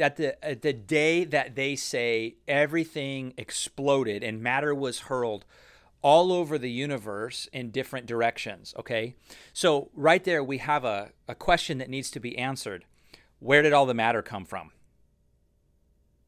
At 0.00 0.16
the 0.16 0.42
at 0.44 0.62
the 0.62 0.72
day 0.72 1.24
that 1.24 1.54
they 1.54 1.76
say 1.76 2.36
everything 2.48 3.34
exploded 3.36 4.24
and 4.24 4.42
matter 4.42 4.74
was 4.74 5.00
hurled 5.00 5.44
all 6.02 6.32
over 6.32 6.58
the 6.58 6.70
universe 6.70 7.48
in 7.52 7.70
different 7.70 8.06
directions. 8.06 8.74
Okay. 8.78 9.14
So 9.52 9.90
right 9.94 10.24
there 10.24 10.42
we 10.42 10.58
have 10.58 10.84
a, 10.84 11.12
a 11.28 11.34
question 11.34 11.78
that 11.78 11.90
needs 11.90 12.10
to 12.12 12.20
be 12.20 12.36
answered 12.38 12.86
where 13.38 13.62
did 13.62 13.72
all 13.72 13.86
the 13.86 13.94
matter 13.94 14.22
come 14.22 14.44
from? 14.44 14.70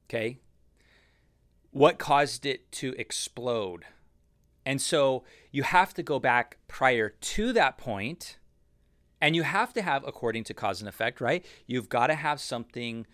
Okay. 0.09 0.39
What 1.73 1.99
caused 1.99 2.45
it 2.47 2.71
to 2.73 2.95
explode? 2.99 3.85
And 4.65 4.81
so 4.81 5.25
you 5.51 5.63
have 5.63 5.95
to 5.95 6.03
go 6.03 6.19
back 6.19 6.59
prior 6.69 7.09
to 7.09 7.53
that 7.53 7.79
point, 7.79 8.39
and 9.21 9.35
you 9.35 9.43
have 9.43 9.73
to 9.75 9.83
have, 9.83 10.05
according 10.07 10.45
to 10.45 10.55
cause 10.55 10.81
and 10.81 10.89
effect, 10.89 11.21
right? 11.21 11.45
You've 11.67 11.89
got 11.89 12.09
to 12.09 12.15
have 12.15 12.41
something 12.41 13.07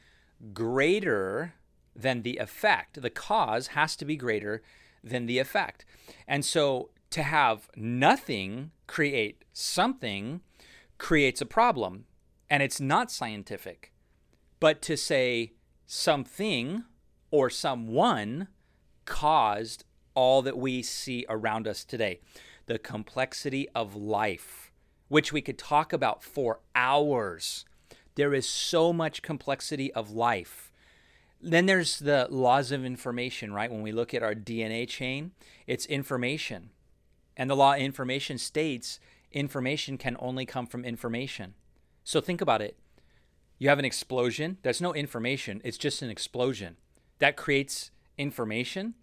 greater 0.52 1.54
than 1.94 2.22
the 2.22 2.36
effect. 2.36 3.00
The 3.00 3.10
cause 3.10 3.68
has 3.68 3.96
to 3.96 4.04
be 4.04 4.16
greater 4.16 4.62
than 5.02 5.26
the 5.26 5.38
effect. 5.38 5.84
And 6.28 6.44
so 6.44 6.90
to 7.10 7.22
have 7.22 7.68
nothing 7.76 8.72
create 8.86 9.44
something 9.52 10.40
creates 10.98 11.40
a 11.40 11.46
problem 11.46 12.06
and 12.50 12.62
it's 12.62 12.80
not 12.80 13.10
scientific. 13.10 13.92
But 14.60 14.82
to 14.82 14.96
say 14.96 15.52
something 15.86 16.84
or 17.30 17.50
someone 17.50 18.48
caused 19.04 19.84
all 20.16 20.42
that 20.42 20.58
we 20.58 20.82
see 20.82 21.24
around 21.28 21.68
us 21.68 21.84
today, 21.84 22.18
the 22.66 22.78
complexity 22.78 23.68
of 23.74 23.94
life, 23.94 24.72
which 25.06 25.32
we 25.32 25.40
could 25.40 25.58
talk 25.58 25.92
about 25.92 26.24
for 26.24 26.58
hours. 26.74 27.64
There 28.16 28.34
is 28.34 28.48
so 28.48 28.92
much 28.92 29.22
complexity 29.22 29.92
of 29.92 30.10
life. 30.10 30.72
Then 31.40 31.66
there's 31.66 32.00
the 32.00 32.26
laws 32.30 32.72
of 32.72 32.84
information, 32.84 33.52
right? 33.52 33.70
When 33.70 33.82
we 33.82 33.92
look 33.92 34.14
at 34.14 34.22
our 34.22 34.34
DNA 34.34 34.88
chain, 34.88 35.32
it's 35.66 35.86
information. 35.86 36.70
And 37.36 37.48
the 37.48 37.54
law 37.54 37.74
of 37.74 37.80
information 37.80 38.38
states 38.38 38.98
information 39.32 39.98
can 39.98 40.16
only 40.18 40.46
come 40.46 40.66
from 40.66 40.84
information. 40.84 41.54
So 42.04 42.20
think 42.20 42.40
about 42.40 42.62
it. 42.62 42.76
You 43.58 43.68
have 43.68 43.78
an 43.78 43.84
explosion. 43.84 44.58
There's 44.62 44.80
no 44.80 44.94
information, 44.94 45.60
it's 45.62 45.78
just 45.78 46.02
an 46.02 46.10
explosion. 46.10 46.76
That 47.18 47.36
creates 47.36 47.90
information. 48.18 48.94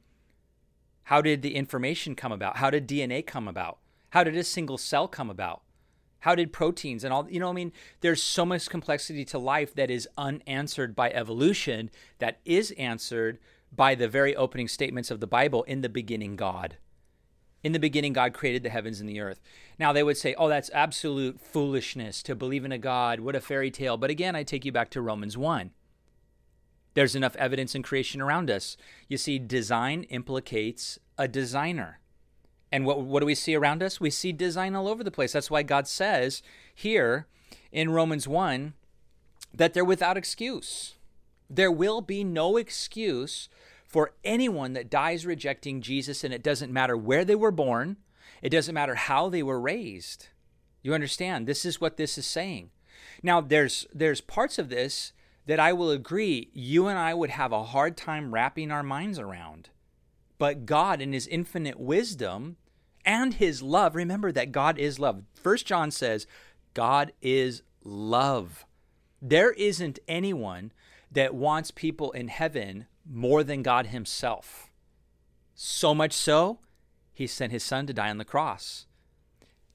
How 1.06 1.22
did 1.22 1.42
the 1.42 1.56
information 1.56 2.16
come 2.16 2.32
about? 2.32 2.58
How 2.58 2.70
did 2.70 2.88
DNA 2.88 3.26
come 3.26 3.48
about? 3.48 3.80
How 4.12 4.24
did 4.24 4.38
a 4.38 4.44
single 4.44 4.78
cell 4.78 5.08
come 5.08 5.30
about? 5.30 5.62
How 6.20 6.36
did 6.36 6.54
proteins 6.54 7.04
and 7.04 7.14
all, 7.14 7.30
you 7.30 7.40
know, 7.40 7.50
I 7.50 7.54
mean, 7.54 7.74
there's 8.00 8.24
so 8.24 8.46
much 8.46 8.70
complexity 8.70 9.26
to 9.26 9.38
life 9.38 9.76
that 9.76 9.92
is 9.92 10.08
unanswered 10.18 10.96
by 10.96 11.12
evolution 11.12 11.90
that 12.20 12.40
is 12.46 12.72
answered 12.72 13.40
by 13.76 13.96
the 13.96 14.08
very 14.08 14.34
opening 14.36 14.70
statements 14.70 15.12
of 15.12 15.20
the 15.20 15.28
Bible 15.28 15.64
in 15.64 15.82
the 15.82 15.90
beginning, 15.90 16.38
God. 16.38 16.78
In 17.64 17.72
the 17.72 17.80
beginning, 17.80 18.14
God 18.14 18.34
created 18.34 18.64
the 18.64 18.70
heavens 18.70 19.02
and 19.02 19.10
the 19.10 19.20
earth. 19.20 19.42
Now, 19.80 19.92
they 19.92 20.04
would 20.04 20.18
say, 20.18 20.36
oh, 20.36 20.48
that's 20.48 20.70
absolute 20.74 21.42
foolishness 21.42 22.22
to 22.24 22.36
believe 22.36 22.64
in 22.64 22.72
a 22.72 22.78
God. 22.78 23.20
What 23.20 23.36
a 23.36 23.42
fairy 23.42 23.72
tale. 23.72 23.98
But 23.98 24.10
again, 24.10 24.36
I 24.36 24.44
take 24.44 24.64
you 24.64 24.72
back 24.72 24.90
to 24.92 25.02
Romans 25.02 25.38
1. 25.38 25.72
There's 26.94 27.16
enough 27.16 27.36
evidence 27.38 27.76
in 27.76 27.84
creation 27.84 28.22
around 28.22 28.52
us. 28.52 28.78
You 29.08 29.18
see, 29.18 29.40
design 29.40 30.04
implicates 30.04 31.00
a 31.18 31.28
designer. 31.28 32.00
And 32.72 32.86
what, 32.86 33.02
what 33.02 33.20
do 33.20 33.26
we 33.26 33.36
see 33.36 33.56
around 33.56 33.84
us? 33.84 34.00
We 34.00 34.10
see 34.10 34.32
design 34.32 34.76
all 34.76 34.88
over 34.88 35.04
the 35.04 35.12
place. 35.12 35.34
That's 35.34 35.52
why 35.52 35.64
God 35.64 35.88
says 35.88 36.42
here 36.74 37.28
in 37.72 37.92
Romans 37.92 38.28
1 38.28 38.74
that 39.54 39.74
they're 39.74 39.86
without 39.86 40.18
excuse. 40.18 40.96
There 41.50 41.72
will 41.72 42.02
be 42.02 42.24
no 42.24 42.58
excuse 42.58 43.50
for 43.86 44.14
anyone 44.24 44.74
that 44.74 44.90
dies 44.90 45.24
rejecting 45.24 45.82
Jesus, 45.82 46.24
and 46.24 46.34
it 46.34 46.42
doesn't 46.42 46.74
matter 46.74 46.98
where 46.98 47.24
they 47.24 47.36
were 47.36 47.52
born, 47.52 47.98
it 48.42 48.50
doesn't 48.50 48.74
matter 48.74 48.96
how 48.96 49.30
they 49.30 49.44
were 49.44 49.62
raised. 49.62 50.30
You 50.82 50.96
understand? 50.96 51.46
This 51.46 51.66
is 51.66 51.80
what 51.80 51.98
this 51.98 52.18
is 52.18 52.26
saying. 52.26 52.72
Now, 53.22 53.40
there's 53.40 53.86
there's 53.94 54.20
parts 54.20 54.58
of 54.58 54.70
this 54.70 55.14
that 55.46 55.60
I 55.60 55.74
will 55.74 55.92
agree 55.92 56.50
you 56.54 56.88
and 56.88 56.98
I 56.98 57.14
would 57.14 57.32
have 57.32 57.52
a 57.52 57.64
hard 57.64 57.98
time 57.98 58.34
wrapping 58.34 58.72
our 58.72 58.84
minds 58.84 59.20
around. 59.20 59.70
But 60.38 60.66
God, 60.66 61.02
in 61.02 61.14
His 61.14 61.28
infinite 61.28 61.80
wisdom 61.80 62.58
and 63.06 63.34
His 63.34 63.62
love, 63.62 63.96
remember 63.96 64.32
that 64.32 64.52
God 64.52 64.78
is 64.78 65.00
love. 65.00 65.24
First 65.34 65.66
John 65.66 65.92
says, 65.92 66.28
God 66.74 67.14
is 67.22 67.62
love. 67.84 68.66
There 69.22 69.52
isn't 69.52 70.00
anyone 70.08 70.72
that 71.12 71.36
wants 71.36 71.72
people 71.72 72.12
in 72.12 72.28
heaven 72.30 72.88
more 73.10 73.44
than 73.44 73.62
God 73.62 73.88
Himself. 73.88 74.72
So 75.56 75.94
much 75.94 76.14
so, 76.14 76.60
He 77.14 77.28
sent 77.28 77.52
His 77.52 77.64
Son 77.64 77.86
to 77.88 77.94
die 77.94 78.10
on 78.10 78.18
the 78.18 78.26
cross. 78.26 78.88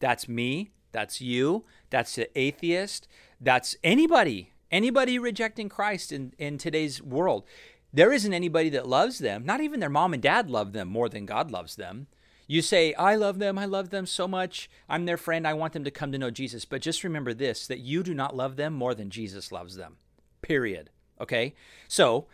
That's 0.01 0.29
me. 0.29 0.73
That's 0.93 1.21
you. 1.21 1.65
That's 1.91 2.15
the 2.15 2.39
atheist. 2.39 3.07
That's 3.41 3.77
anybody. 3.85 4.53
Anybody 4.71 5.19
rejecting 5.19 5.69
Christ 5.69 6.13
in, 6.13 6.35
in 6.39 6.59
today's 6.59 7.03
world. 7.03 7.45
There 7.93 8.13
isn't 8.13 8.35
anybody 8.35 8.69
that 8.71 8.87
loves 8.87 9.19
them. 9.19 9.47
Not 9.47 9.61
even 9.61 9.81
their 9.81 9.89
mom 9.89 10.13
and 10.13 10.23
dad 10.23 10.51
love 10.51 10.73
them 10.73 10.89
more 10.89 11.09
than 11.09 11.27
God 11.27 11.51
loves 11.51 11.77
them. 11.77 12.07
You 12.47 12.63
say, 12.63 12.95
I 12.95 13.15
love 13.15 13.39
them. 13.39 13.59
I 13.59 13.67
love 13.67 13.91
them 13.91 14.07
so 14.07 14.29
much. 14.29 14.71
I'm 14.89 15.05
their 15.07 15.17
friend. 15.17 15.47
I 15.47 15.55
want 15.55 15.73
them 15.73 15.85
to 15.85 15.91
come 15.91 16.13
to 16.13 16.19
know 16.19 16.31
Jesus. 16.31 16.65
But 16.65 16.83
just 16.83 17.05
remember 17.05 17.35
this 17.35 17.67
that 17.67 17.81
you 17.81 18.03
do 18.03 18.15
not 18.15 18.37
love 18.37 18.57
them 18.57 18.73
more 18.75 18.95
than 18.95 19.11
Jesus 19.11 19.53
loves 19.53 19.77
them. 19.77 19.97
Period. 20.43 20.91
Okay? 21.21 21.55
So, 21.89 22.27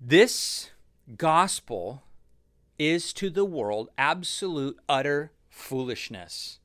This 0.00 0.70
gospel 1.16 2.04
is 2.78 3.12
to 3.14 3.30
the 3.30 3.44
world 3.44 3.90
absolute, 3.98 4.78
utter 4.88 5.32
foolishness. 5.50 6.60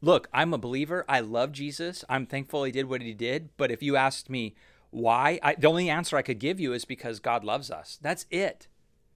Look, 0.00 0.28
I'm 0.32 0.54
a 0.54 0.58
believer. 0.58 1.04
I 1.08 1.20
love 1.20 1.52
Jesus. 1.52 2.04
I'm 2.08 2.26
thankful 2.26 2.64
he 2.64 2.72
did 2.72 2.88
what 2.88 3.02
he 3.02 3.14
did. 3.14 3.50
But 3.56 3.70
if 3.70 3.82
you 3.82 3.96
asked 3.96 4.30
me 4.30 4.54
why, 4.90 5.40
I, 5.42 5.54
the 5.54 5.68
only 5.68 5.90
answer 5.90 6.16
I 6.16 6.22
could 6.22 6.38
give 6.38 6.60
you 6.60 6.72
is 6.72 6.84
because 6.84 7.20
God 7.20 7.44
loves 7.44 7.70
us. 7.70 7.98
That's 8.00 8.26
it. 8.30 8.68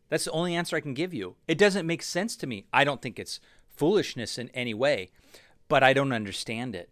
That's 0.09 0.25
the 0.25 0.33
only 0.33 0.55
answer 0.55 0.77
I 0.77 0.81
can 0.81 0.95
give 0.95 1.15
you. 1.15 1.37
It 1.49 1.57
doesn't 1.57 1.87
make 1.87 2.03
sense 2.03 2.37
to 2.37 2.47
me. 2.47 2.67
I 2.73 2.85
don't 2.85 3.01
think 3.01 3.19
it's 3.19 3.41
foolishness 3.67 4.39
in 4.39 4.51
any 4.51 4.75
way, 4.75 5.11
but 5.69 5.83
I 5.83 5.93
don't 5.93 6.13
understand 6.13 6.75
it. 6.75 6.91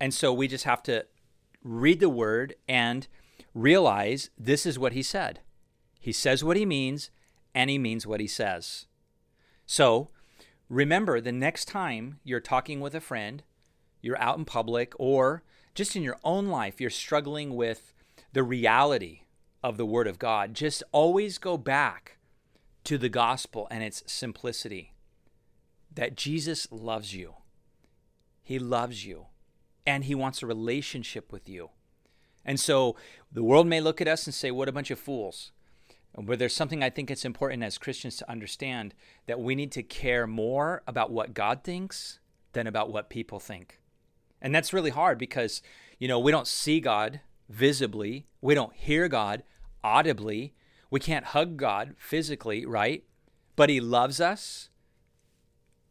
And 0.00 0.14
so 0.14 0.32
we 0.32 0.48
just 0.48 0.64
have 0.64 0.82
to 0.84 1.04
read 1.62 2.00
the 2.00 2.08
word 2.08 2.54
and 2.66 3.06
realize 3.54 4.30
this 4.38 4.64
is 4.64 4.78
what 4.78 4.94
he 4.94 5.02
said. 5.02 5.40
He 5.98 6.12
says 6.12 6.42
what 6.42 6.56
he 6.56 6.64
means, 6.64 7.10
and 7.54 7.68
he 7.68 7.76
means 7.76 8.06
what 8.06 8.20
he 8.20 8.26
says. 8.26 8.86
So 9.66 10.08
remember 10.70 11.20
the 11.20 11.32
next 11.32 11.66
time 11.66 12.20
you're 12.24 12.40
talking 12.40 12.80
with 12.80 12.94
a 12.94 13.00
friend, 13.00 13.42
you're 14.00 14.20
out 14.20 14.38
in 14.38 14.46
public, 14.46 14.94
or 14.98 15.42
just 15.74 15.94
in 15.94 16.02
your 16.02 16.16
own 16.24 16.46
life, 16.46 16.80
you're 16.80 16.88
struggling 16.88 17.54
with 17.54 17.92
the 18.32 18.42
reality 18.42 19.22
of 19.62 19.76
the 19.76 19.84
Word 19.84 20.06
of 20.06 20.18
God, 20.18 20.54
just 20.54 20.82
always 20.92 21.36
go 21.36 21.58
back 21.58 22.16
to 22.84 22.96
the 22.96 23.10
gospel 23.10 23.68
and 23.70 23.82
its 23.82 24.02
simplicity 24.06 24.94
that 25.92 26.16
Jesus 26.16 26.66
loves 26.70 27.14
you. 27.14 27.34
He 28.42 28.58
loves 28.58 29.04
you 29.04 29.26
and 29.86 30.04
he 30.04 30.14
wants 30.14 30.42
a 30.42 30.46
relationship 30.46 31.32
with 31.32 31.48
you. 31.48 31.70
And 32.44 32.58
so 32.58 32.96
the 33.30 33.42
world 33.42 33.66
may 33.66 33.80
look 33.80 34.00
at 34.00 34.08
us 34.08 34.26
and 34.26 34.34
say, 34.34 34.50
What 34.50 34.68
a 34.68 34.72
bunch 34.72 34.90
of 34.90 34.98
fools. 34.98 35.52
But 36.16 36.38
there's 36.38 36.54
something 36.54 36.82
I 36.82 36.90
think 36.90 37.10
it's 37.10 37.24
important 37.24 37.62
as 37.62 37.78
Christians 37.78 38.16
to 38.16 38.30
understand 38.30 38.94
that 39.26 39.40
we 39.40 39.54
need 39.54 39.72
to 39.72 39.82
care 39.82 40.26
more 40.26 40.82
about 40.86 41.12
what 41.12 41.34
God 41.34 41.62
thinks 41.62 42.18
than 42.52 42.66
about 42.66 42.90
what 42.92 43.10
people 43.10 43.38
think. 43.38 43.80
And 44.42 44.54
that's 44.54 44.72
really 44.72 44.90
hard 44.90 45.18
because, 45.18 45.62
you 45.98 46.08
know, 46.08 46.18
we 46.18 46.32
don't 46.32 46.48
see 46.48 46.80
God 46.80 47.20
visibly, 47.48 48.26
we 48.40 48.54
don't 48.54 48.74
hear 48.74 49.08
God 49.08 49.42
audibly, 49.84 50.54
we 50.90 51.00
can't 51.00 51.26
hug 51.26 51.56
God 51.56 51.94
physically, 51.98 52.66
right? 52.66 53.04
But 53.56 53.70
He 53.70 53.80
loves 53.80 54.20
us. 54.20 54.68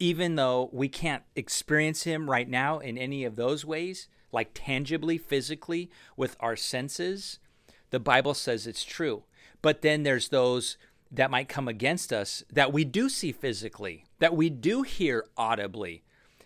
Even 0.01 0.35
though 0.35 0.69
we 0.71 0.87
can't 0.87 1.23
experience 1.35 2.03
Him 2.03 2.29
right 2.29 2.47
now 2.47 2.79
in 2.79 2.97
any 2.97 3.25
of 3.25 3.35
those 3.35 3.65
ways, 3.65 4.07
like 4.31 4.51
tangibly, 4.53 5.17
physically, 5.17 5.89
with 6.15 6.37
our 6.39 6.55
senses, 6.55 7.39
the 7.89 7.99
Bible 7.99 8.33
says 8.33 8.67
it's 8.67 8.83
true. 8.83 9.23
But 9.61 9.81
then 9.81 10.03
there's 10.03 10.29
those 10.29 10.77
that 11.11 11.31
might 11.31 11.49
come 11.49 11.67
against 11.67 12.13
us 12.13 12.43
that 12.51 12.71
we 12.71 12.85
do 12.85 13.09
see 13.09 13.31
physically, 13.31 14.05
that 14.19 14.35
we 14.35 14.49
do 14.49 14.83
hear 14.83 15.25
audibly, 15.37 16.03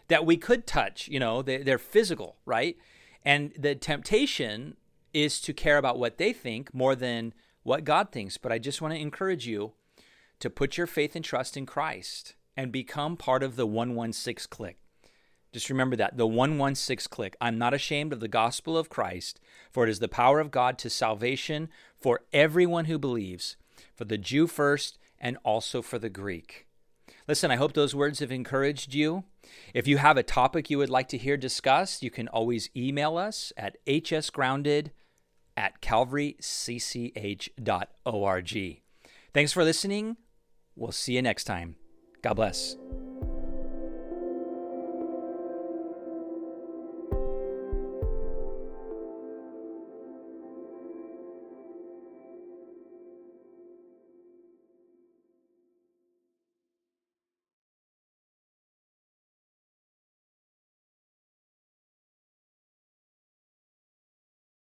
that 0.07 0.25
we 0.25 0.37
could 0.37 0.65
touch, 0.65 1.07
you 1.07 1.19
know, 1.19 1.41
they're 1.41 1.77
physical, 1.77 2.37
right? 2.45 2.77
And 3.25 3.53
the 3.57 3.75
temptation 3.75 4.77
is 5.13 5.39
to 5.41 5.53
care 5.53 5.77
about 5.77 5.99
what 5.99 6.17
they 6.17 6.33
think 6.33 6.73
more 6.73 6.95
than 6.95 7.33
what 7.63 7.83
God 7.83 8.11
thinks. 8.11 8.37
But 8.37 8.51
I 8.51 8.57
just 8.57 8.81
want 8.81 8.93
to 8.93 8.99
encourage 8.99 9.47
you 9.47 9.73
to 10.39 10.49
put 10.49 10.77
your 10.77 10.87
faith 10.87 11.15
and 11.15 11.23
trust 11.23 11.55
in 11.55 11.65
Christ 11.65 12.35
and 12.57 12.71
become 12.71 13.15
part 13.15 13.43
of 13.43 13.55
the 13.55 13.65
116 13.65 14.47
clique. 14.49 14.77
Just 15.53 15.69
remember 15.69 15.95
that 15.95 16.17
the 16.17 16.27
116 16.27 17.09
clique. 17.09 17.35
I'm 17.39 17.57
not 17.57 17.73
ashamed 17.73 18.11
of 18.11 18.19
the 18.19 18.27
gospel 18.27 18.75
of 18.75 18.89
Christ, 18.89 19.39
for 19.71 19.83
it 19.83 19.89
is 19.89 19.99
the 19.99 20.07
power 20.07 20.39
of 20.39 20.51
God 20.51 20.77
to 20.79 20.89
salvation 20.89 21.69
for 21.95 22.21
everyone 22.33 22.85
who 22.85 22.97
believes, 22.97 23.55
for 23.95 24.05
the 24.05 24.17
Jew 24.17 24.47
first 24.47 24.97
and 25.19 25.37
also 25.43 25.83
for 25.83 25.99
the 25.99 26.09
Greek. 26.09 26.65
Listen, 27.27 27.51
I 27.51 27.55
hope 27.55 27.73
those 27.73 27.95
words 27.95 28.19
have 28.19 28.31
encouraged 28.31 28.95
you. 28.95 29.23
If 29.73 29.87
you 29.87 29.97
have 29.97 30.17
a 30.17 30.23
topic 30.23 30.69
you 30.69 30.77
would 30.79 30.89
like 30.89 31.07
to 31.09 31.17
hear 31.17 31.37
discussed, 31.37 32.03
you 32.03 32.09
can 32.09 32.27
always 32.27 32.69
email 32.75 33.17
us 33.17 33.53
at 33.55 33.77
hsgrounded 33.85 34.89
at 35.55 35.79
calvarycch.org. 35.81 38.81
Thanks 39.33 39.53
for 39.53 39.63
listening. 39.63 40.17
We'll 40.75 40.91
see 40.91 41.13
you 41.13 41.21
next 41.21 41.43
time. 41.43 41.75
God 42.23 42.33
bless. 42.33 42.75